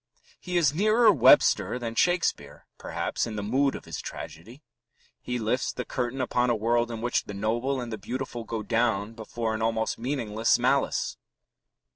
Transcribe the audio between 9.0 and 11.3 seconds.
before an almost meaningless malice.